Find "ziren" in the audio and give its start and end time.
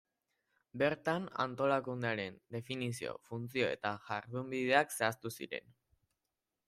5.39-5.75